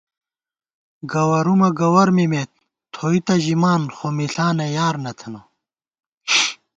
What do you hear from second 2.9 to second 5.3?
تھوئی تہ ژِمان خو مِݪانہ یار نہ